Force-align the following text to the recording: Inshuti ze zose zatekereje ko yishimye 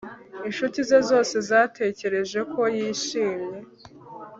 Inshuti 0.47 0.77
ze 0.89 0.99
zose 1.09 1.35
zatekereje 1.49 2.39
ko 2.53 2.61
yishimye 2.77 3.57